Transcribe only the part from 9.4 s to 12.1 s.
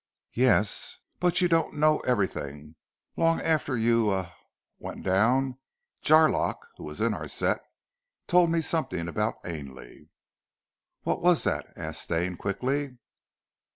Ainley." "What was that?" asked